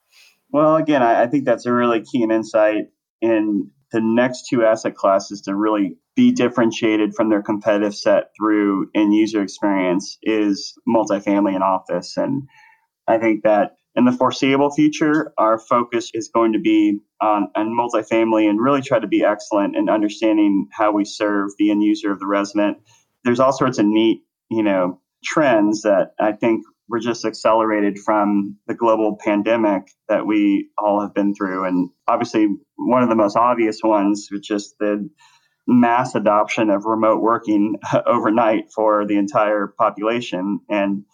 [0.52, 2.88] Well, again, I, I think that's a really keen insight
[3.22, 8.90] in the next two asset classes to really be differentiated from their competitive set through
[8.94, 12.18] end user experience is multifamily and office.
[12.18, 12.48] And
[13.08, 17.70] I think that in the foreseeable future, our focus is going to be on, on
[17.70, 22.12] multifamily and really try to be excellent in understanding how we serve the end user
[22.12, 22.78] of the resident.
[23.24, 28.58] There's all sorts of neat, you know, trends that I think were just accelerated from
[28.68, 31.66] the global pandemic that we all have been through.
[31.66, 35.08] And obviously, one of the most obvious ones was just the
[35.68, 37.76] mass adoption of remote working
[38.06, 40.60] overnight for the entire population.
[40.68, 41.06] And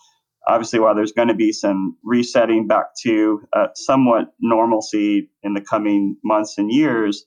[0.47, 5.61] obviously, while there's going to be some resetting back to uh, somewhat normalcy in the
[5.61, 7.25] coming months and years,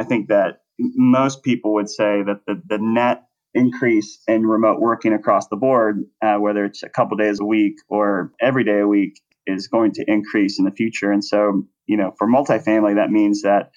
[0.00, 3.25] I think that most people would say that the, the net
[3.56, 7.74] increase in remote working across the board, uh, whether it's a couple days a week
[7.88, 11.10] or every day a week, is going to increase in the future.
[11.10, 13.70] And so you know, for multifamily, that means that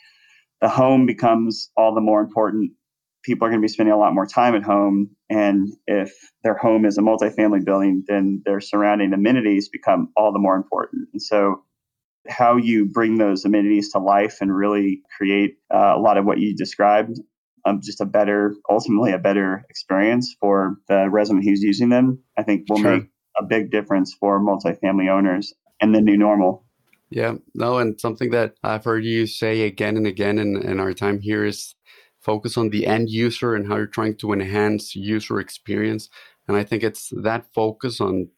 [0.62, 2.72] the home becomes all the more important.
[3.24, 5.10] People are going to be spending a lot more time at home.
[5.30, 6.12] And if
[6.44, 11.10] their home is a multifamily building, then their surrounding amenities become all the more important.
[11.14, 11.64] And so,
[12.28, 16.38] how you bring those amenities to life and really create uh, a lot of what
[16.38, 17.18] you described
[17.66, 22.44] um, just a better, ultimately a better experience for the resident who's using them, I
[22.44, 22.98] think will sure.
[22.98, 26.66] make a big difference for multifamily owners and the new normal.
[27.10, 30.94] Yeah, no, and something that I've heard you say again and again in, in our
[30.94, 31.74] time here is
[32.20, 36.10] focus on the end user and how you're trying to enhance user experience.
[36.48, 38.30] And I think it's that focus on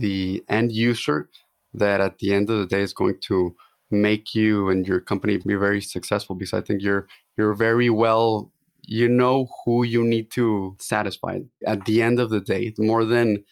[0.00, 1.28] the end user
[1.74, 3.54] that at the end of the day is going to
[3.90, 7.06] make you and your company be very successful because I think you're
[7.36, 8.50] you're very well
[8.86, 12.72] you know who you need to satisfy at the end of the day.
[12.78, 13.44] More than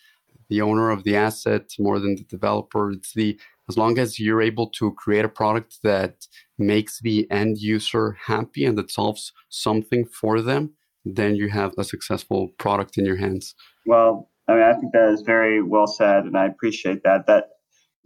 [0.49, 2.93] the owner of the asset more than the developer.
[2.93, 6.27] It's the as long as you're able to create a product that
[6.59, 10.75] makes the end user happy and that solves something for them
[11.05, 13.55] then you have a successful product in your hands.
[13.87, 17.45] Well i mean i think that is very well said and i appreciate that that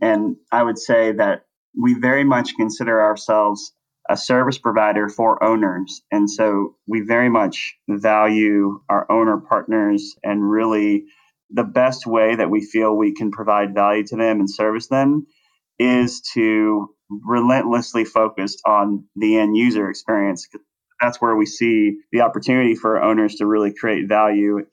[0.01, 1.47] and i would say that
[1.81, 3.72] we very much consider ourselves
[4.09, 6.02] a service provider for owners.
[6.11, 11.04] And so we very much value our owner partners and really
[11.50, 15.26] the best way that we feel we can provide value to them and service them
[15.78, 16.94] is to
[17.26, 20.48] relentlessly focus on the end user experience.
[21.00, 24.66] That's where we see the opportunity for owners to really create value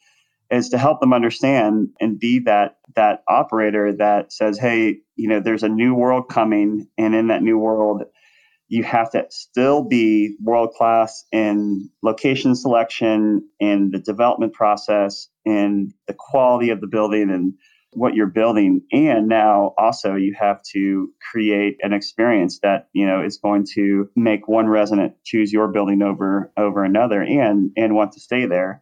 [0.52, 5.40] is to help them understand and be that that operator that says, hey, you know,
[5.40, 8.04] there's a new world coming and in that new world
[8.68, 15.94] you have to still be world class in location selection and the development process and
[16.08, 17.54] the quality of the building and
[17.94, 18.82] what you're building.
[18.92, 24.10] And now also you have to create an experience that you know is going to
[24.16, 28.82] make one resident choose your building over over another and and want to stay there.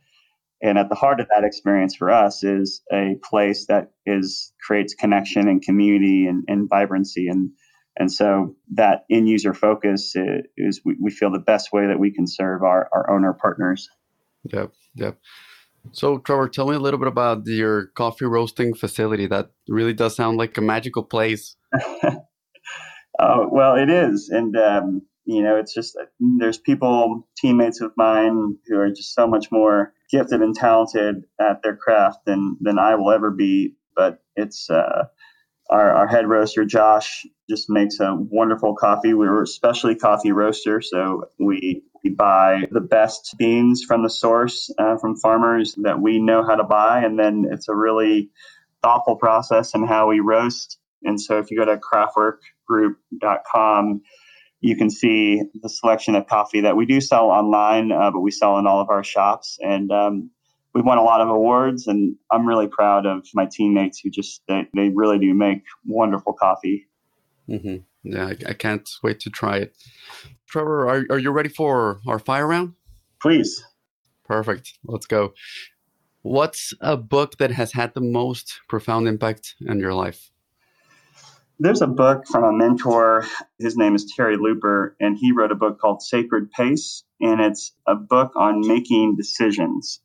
[0.61, 4.93] And at the heart of that experience for us is a place that is creates
[4.93, 7.51] connection and community and, and vibrancy and
[7.97, 10.15] and so that end user focus
[10.57, 13.89] is, we, we feel the best way that we can serve our, our owner partners.
[14.51, 15.17] Yep, yep.
[15.91, 19.27] So, Trevor, tell me a little bit about your coffee roasting facility.
[19.27, 21.55] That really does sound like a magical place.
[23.19, 24.29] oh, well, it is.
[24.29, 29.27] And, um, you know, it's just there's people, teammates of mine, who are just so
[29.27, 33.75] much more gifted and talented at their craft than, than I will ever be.
[33.95, 35.05] But it's, uh,
[35.69, 39.13] our, our head roaster Josh just makes a wonderful coffee.
[39.13, 44.69] We're a specialty coffee roaster, so we we buy the best beans from the source
[44.77, 48.29] uh, from farmers that we know how to buy, and then it's a really
[48.81, 50.77] thoughtful process in how we roast.
[51.03, 54.01] And so, if you go to craftworkgroup.com,
[54.61, 58.31] you can see the selection of coffee that we do sell online, uh, but we
[58.31, 59.57] sell in all of our shops.
[59.61, 60.29] And um,
[60.73, 64.41] we've won a lot of awards, and I'm really proud of my teammates who just
[64.47, 66.87] they, they really do make wonderful coffee.
[67.49, 67.77] Mm-hmm.
[68.03, 69.75] Yeah, I, I, can't wait to try it.
[70.47, 72.73] Trevor, are, are you ready for our fire round?
[73.21, 73.63] Please.
[74.25, 74.77] Perfect.
[74.85, 75.33] Let's go.
[76.21, 80.31] What's a book that has had the most profound impact in your life?
[81.59, 83.25] There's a book from a mentor.
[83.59, 87.73] His name is Terry Looper, and he wrote a book called Sacred Pace, and it's
[87.87, 89.99] a book on making decisions.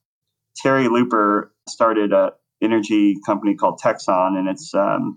[0.62, 2.30] Terry Looper started an
[2.62, 5.14] energy company called Texon, and it's um,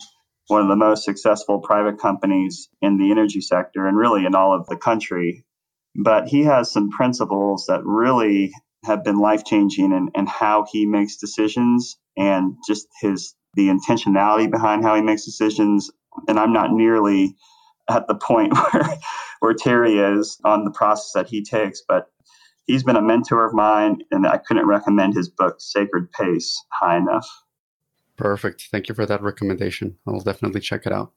[0.48, 4.54] one of the most successful private companies in the energy sector and really in all
[4.54, 5.44] of the country.
[5.96, 8.52] But he has some principles that really
[8.86, 14.50] have been life changing and, in how he makes decisions and just his the intentionality
[14.50, 15.92] behind how he makes decisions.
[16.28, 17.36] And I'm not nearly
[17.90, 18.90] at the point where
[19.40, 22.11] where Terry is on the process that he takes, but
[22.72, 26.98] he's been a mentor of mine, and I couldn't recommend his book, Sacred Pace, high
[26.98, 27.28] enough.
[28.16, 28.70] Perfect.
[28.72, 29.98] Thank you for that recommendation.
[30.08, 31.12] I'll definitely check it out.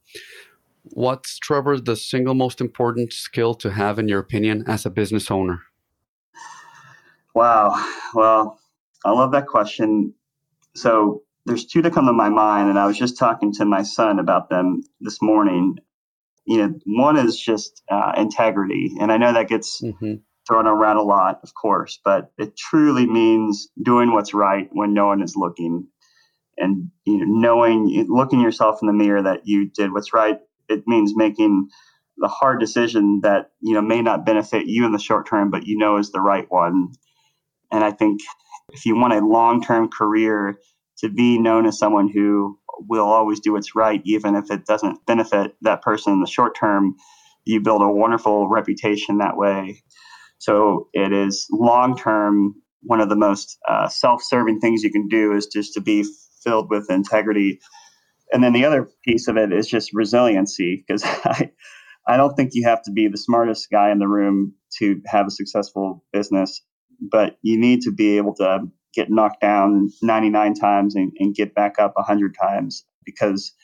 [0.83, 5.31] What's, Trevor, the single most important skill to have, in your opinion, as a business
[5.31, 5.63] owner?
[7.35, 7.75] Wow.
[8.15, 8.59] Well,
[9.05, 10.13] I love that question.
[10.75, 13.83] So there's two that come to my mind, and I was just talking to my
[13.83, 15.79] son about them this morning.
[16.47, 20.15] You know, one is just uh, integrity, and I know that gets mm-hmm
[20.47, 25.07] thrown around a lot, of course, but it truly means doing what's right when no
[25.07, 25.87] one is looking,
[26.57, 30.39] and you know, knowing, looking yourself in the mirror that you did what's right.
[30.69, 31.69] It means making
[32.17, 35.67] the hard decision that you know may not benefit you in the short term, but
[35.67, 36.93] you know is the right one.
[37.73, 38.21] And I think
[38.73, 40.57] if you want a long-term career,
[40.99, 45.05] to be known as someone who will always do what's right, even if it doesn't
[45.07, 46.95] benefit that person in the short term,
[47.45, 49.83] you build a wonderful reputation that way.
[50.45, 52.55] So it is long term.
[52.83, 56.05] One of the most uh, self serving things you can do is just to be
[56.43, 57.61] filled with integrity.
[58.31, 61.51] And then the other piece of it is just resiliency because I,
[62.07, 65.27] I don't think you have to be the smartest guy in the room to have
[65.27, 66.61] a successful business,
[67.01, 71.55] but you need to be able to get knocked down 99 times and, and get
[71.55, 73.55] back up 100 times because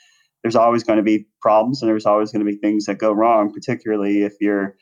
[0.43, 3.12] there's always going to be problems and there's always going to be things that go
[3.12, 4.76] wrong, particularly if you're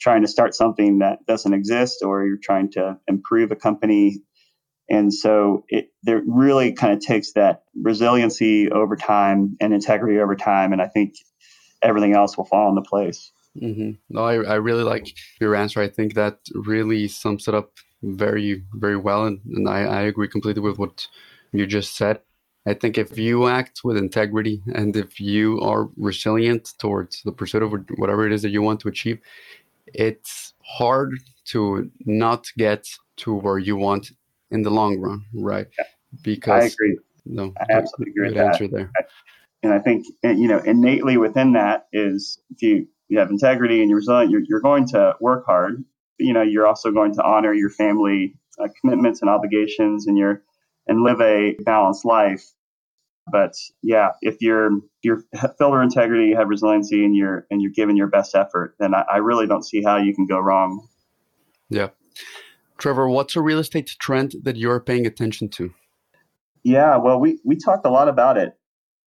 [0.00, 4.20] trying to start something that doesn't exist or you're trying to improve a company.
[4.88, 10.36] And so it there really kind of takes that resiliency over time and integrity over
[10.36, 10.72] time.
[10.72, 11.14] And I think
[11.82, 13.32] everything else will fall into place.
[13.60, 13.92] Mm-hmm.
[14.10, 15.80] No, I, I really like your answer.
[15.80, 17.72] I think that really sums it up
[18.02, 19.24] very, very well.
[19.24, 21.08] And, and I, I agree completely with what
[21.52, 22.20] you just said.
[22.66, 27.62] I think if you act with integrity and if you are resilient towards the pursuit
[27.62, 29.20] of whatever it is that you want to achieve,
[29.86, 31.12] it's hard
[31.46, 32.86] to not get
[33.18, 34.10] to where you want
[34.50, 35.66] in the long run, right?
[35.78, 35.84] Yeah.
[36.22, 36.98] Because I agree.
[37.24, 38.46] No, I absolutely agree with that.
[38.46, 38.92] Answer there.
[39.62, 43.88] And I think you know innately within that is if you you have integrity and
[43.88, 45.84] you're resilient, you're, you're going to work hard.
[46.18, 50.16] But, you know, you're also going to honor your family uh, commitments and obligations, and
[50.16, 50.42] you're
[50.86, 52.44] and live a balanced life.
[53.30, 54.70] But yeah, if you're
[55.02, 55.24] you're
[55.58, 59.04] filled integrity, you have resiliency, and you're and you're giving your best effort, then I,
[59.14, 60.86] I really don't see how you can go wrong.
[61.68, 61.88] Yeah,
[62.78, 65.72] Trevor, what's a real estate trend that you're paying attention to?
[66.62, 68.56] Yeah, well, we we talked a lot about it,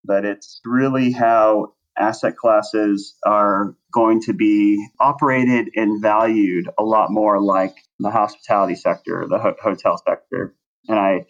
[0.03, 7.11] but it's really how asset classes are going to be operated and valued a lot
[7.11, 10.55] more like the hospitality sector, the ho- hotel sector.
[10.87, 11.25] And I,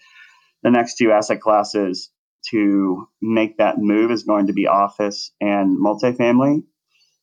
[0.62, 2.12] the next two asset classes
[2.52, 6.64] to make that move is going to be office and multifamily.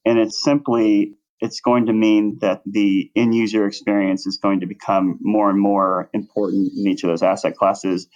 [0.04, 4.66] And it's simply, it's going to mean that the end user experience is going to
[4.66, 8.08] become more and more important in each of those asset classes.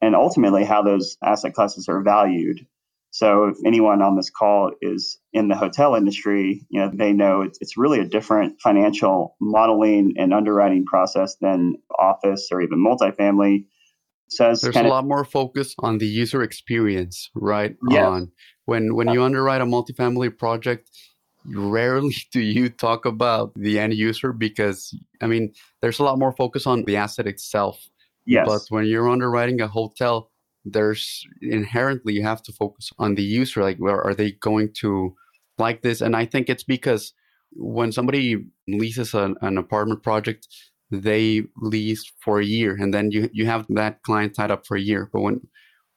[0.00, 2.66] And ultimately, how those asset classes are valued
[3.10, 7.42] so if anyone on this call is in the hotel industry, you know, they know
[7.42, 13.64] it's, it's really a different financial modeling and underwriting process than office or even multifamily.
[14.28, 17.76] Says there's a lot more focus on the user experience, right?
[17.88, 18.06] Yeah.
[18.06, 18.32] On
[18.66, 20.90] when when you underwrite a multifamily project,
[21.46, 26.32] rarely do you talk about the end user because I mean, there's a lot more
[26.32, 27.88] focus on the asset itself.
[28.26, 28.46] Yes.
[28.46, 30.30] But when you're underwriting a hotel,
[30.72, 35.14] there's inherently you have to focus on the user like where are they going to
[35.58, 37.12] like this and i think it's because
[37.52, 40.46] when somebody leases an, an apartment project
[40.90, 44.76] they lease for a year and then you you have that client tied up for
[44.76, 45.40] a year but when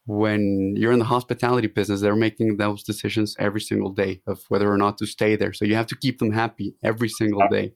[0.06, 4.72] when you're in the hospitality business they're making those decisions every single day of whether
[4.72, 7.74] or not to stay there so you have to keep them happy every single day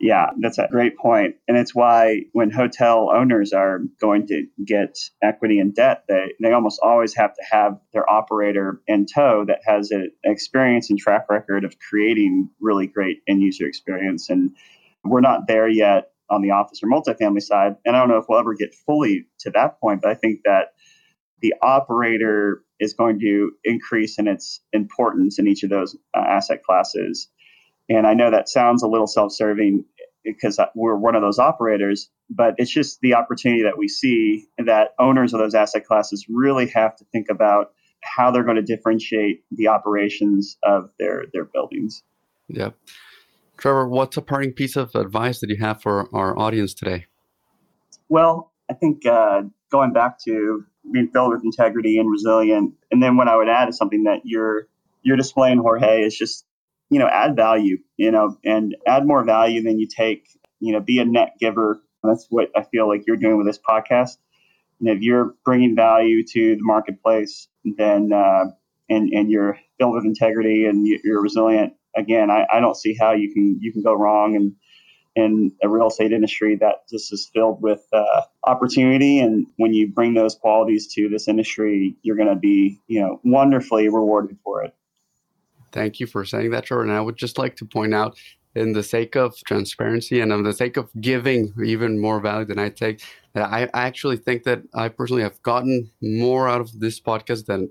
[0.00, 1.34] yeah, that's a great point.
[1.48, 6.52] And it's why when hotel owners are going to get equity and debt, they, they
[6.52, 11.26] almost always have to have their operator in tow that has an experience and track
[11.28, 14.30] record of creating really great end user experience.
[14.30, 14.54] And
[15.10, 17.76] we're not there yet on the office or multifamily side.
[17.84, 20.40] And I don't know if we'll ever get fully to that point, but I think
[20.44, 20.72] that
[21.40, 26.62] the operator is going to increase in its importance in each of those uh, asset
[26.62, 27.28] classes.
[27.88, 29.84] And I know that sounds a little self serving
[30.24, 34.90] because we're one of those operators, but it's just the opportunity that we see that
[34.98, 39.42] owners of those asset classes really have to think about how they're going to differentiate
[39.50, 42.02] the operations of their, their buildings.
[42.48, 42.70] Yeah.
[43.58, 47.06] Trevor, what's a parting piece of advice that you have for our audience today?
[48.08, 53.16] Well, I think uh, going back to being filled with integrity and resilient, and then
[53.16, 54.68] what I would add is something that you're
[55.02, 56.44] you're displaying, Jorge, is just
[56.90, 60.28] you know, add value, you know, and add more value than you take,
[60.60, 61.80] you know, be a net giver.
[62.02, 64.16] That's what I feel like you're doing with this podcast.
[64.80, 68.46] And if you're bringing value to the marketplace, then, uh,
[68.88, 73.12] and, and you're filled with integrity and you're resilient, again, I, I don't see how
[73.12, 74.36] you can, you can go wrong.
[74.36, 74.54] And,
[75.16, 79.18] in a real estate industry that just is filled with uh, opportunity.
[79.18, 83.20] And when you bring those qualities to this industry, you're going to be, you know,
[83.24, 84.74] wonderfully rewarded for it.
[85.72, 86.92] Thank you for saying that, Jordan.
[86.92, 88.16] I would just like to point out,
[88.54, 92.58] in the sake of transparency and in the sake of giving even more value than
[92.58, 93.02] I take,
[93.34, 97.70] that I actually think that I personally have gotten more out of this podcast than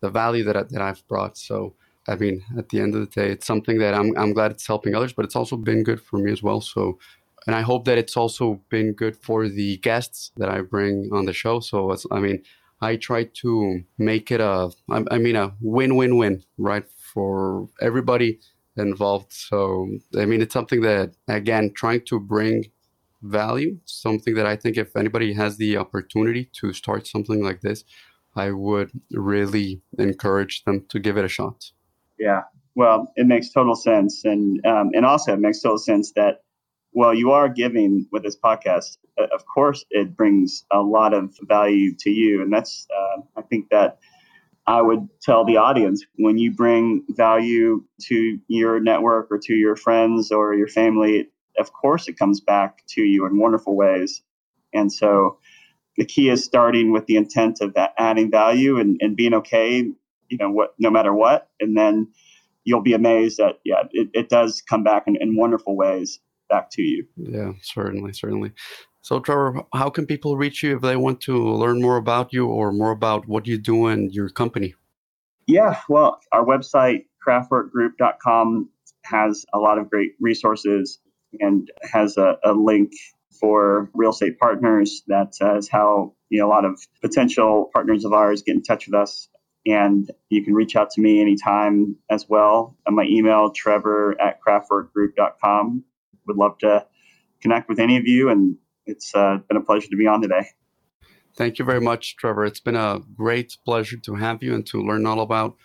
[0.00, 1.38] the value that, I, that I've brought.
[1.38, 1.74] So,
[2.08, 4.66] I mean, at the end of the day, it's something that I'm, I'm glad it's
[4.66, 6.60] helping others, but it's also been good for me as well.
[6.60, 6.98] So,
[7.46, 11.26] and I hope that it's also been good for the guests that I bring on
[11.26, 11.60] the show.
[11.60, 12.42] So, I mean,
[12.80, 16.84] I try to make it a, I mean, a win-win-win, right?
[17.12, 18.38] for everybody
[18.76, 19.32] involved.
[19.32, 22.70] So, I mean, it's something that, again, trying to bring
[23.22, 27.84] value, something that I think if anybody has the opportunity to start something like this,
[28.36, 31.72] I would really encourage them to give it a shot.
[32.18, 32.42] Yeah,
[32.74, 36.42] well, it makes total sense, and um, and also it makes total sense that
[36.92, 38.96] well, you are giving with this podcast.
[39.18, 43.42] Uh, of course, it brings a lot of value to you, and that's uh, I
[43.42, 43.98] think that
[44.66, 49.76] I would tell the audience when you bring value to your network or to your
[49.76, 54.22] friends or your family, of course, it comes back to you in wonderful ways,
[54.72, 55.38] and so
[55.96, 59.90] the key is starting with the intent of adding value and, and being okay,
[60.28, 62.08] you know, what no matter what, and then
[62.64, 66.70] you'll be amazed that yeah, it, it does come back in, in wonderful ways back
[66.72, 67.06] to you.
[67.16, 68.52] Yeah, certainly, certainly.
[69.02, 72.46] So, Trevor, how can people reach you if they want to learn more about you
[72.46, 74.74] or more about what you do and your company?
[75.46, 78.68] Yeah, well, our website, craftworkgroup.com,
[79.04, 80.98] has a lot of great resources
[81.40, 82.92] and has a, a link
[83.40, 85.02] for real estate partners.
[85.06, 88.86] that is how you know a lot of potential partners of ours get in touch
[88.86, 89.28] with us.
[89.68, 92.76] And you can reach out to me anytime as well.
[92.86, 95.84] On my email, trevor at craftworkgroup.com.
[96.26, 96.86] Would love to
[97.40, 98.56] connect with any of you, and
[98.86, 100.46] it's uh, been a pleasure to be on today.
[101.36, 102.44] Thank you very much, Trevor.
[102.44, 105.56] It's been a great pleasure to have you and to learn all about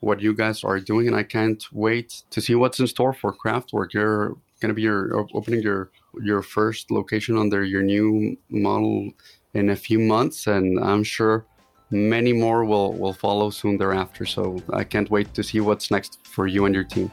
[0.00, 1.06] what you guys are doing.
[1.06, 3.92] And I can't wait to see what's in store for Craftwork.
[3.94, 5.90] You're going to be your, opening your
[6.20, 9.10] your first location under your new model
[9.54, 11.46] in a few months, and I'm sure
[11.92, 14.24] many more will will follow soon thereafter.
[14.24, 17.10] So I can't wait to see what's next for you and your team.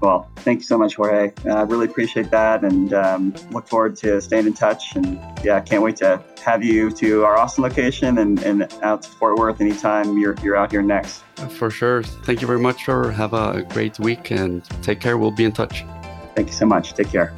[0.00, 1.32] Well, thank you so much, Jorge.
[1.46, 4.96] I uh, really appreciate that and um, look forward to staying in touch.
[4.96, 9.08] And yeah, can't wait to have you to our Austin location and, and out to
[9.08, 11.22] Fort Worth anytime you're, you're out here next.
[11.52, 12.02] For sure.
[12.02, 13.12] Thank you very much, Trevor.
[13.12, 15.16] Have a great week and take care.
[15.16, 15.86] We'll be in touch.
[16.34, 16.92] Thank you so much.
[16.92, 17.34] Take care.